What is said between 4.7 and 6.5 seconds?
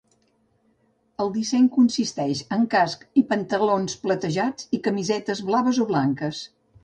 i camisetes blaves o blanques.